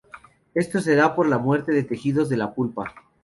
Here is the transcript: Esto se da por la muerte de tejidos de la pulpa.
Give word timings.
Esto 0.55 0.79
se 0.79 0.95
da 0.95 1.13
por 1.13 1.29
la 1.29 1.37
muerte 1.37 1.71
de 1.71 1.83
tejidos 1.83 2.27
de 2.27 2.37
la 2.37 2.55
pulpa. 2.55 2.91